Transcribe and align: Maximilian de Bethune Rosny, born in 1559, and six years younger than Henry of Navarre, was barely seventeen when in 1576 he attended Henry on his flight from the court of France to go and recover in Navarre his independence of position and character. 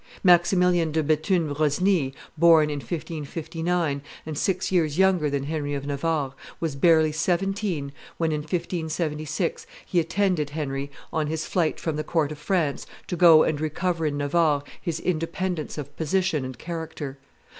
Maximilian 0.23 0.91
de 0.91 1.03
Bethune 1.03 1.53
Rosny, 1.53 2.11
born 2.35 2.71
in 2.71 2.79
1559, 2.79 4.01
and 4.25 4.35
six 4.35 4.71
years 4.71 4.97
younger 4.97 5.29
than 5.29 5.43
Henry 5.43 5.75
of 5.75 5.85
Navarre, 5.85 6.33
was 6.59 6.75
barely 6.75 7.11
seventeen 7.11 7.91
when 8.17 8.31
in 8.31 8.39
1576 8.39 9.67
he 9.85 9.99
attended 9.99 10.49
Henry 10.49 10.89
on 11.13 11.27
his 11.27 11.45
flight 11.45 11.79
from 11.79 11.97
the 11.97 12.03
court 12.03 12.31
of 12.31 12.39
France 12.39 12.87
to 13.05 13.15
go 13.15 13.43
and 13.43 13.61
recover 13.61 14.07
in 14.07 14.17
Navarre 14.17 14.63
his 14.81 14.99
independence 14.99 15.77
of 15.77 15.95
position 15.95 16.43
and 16.45 16.57
character. 16.57 17.19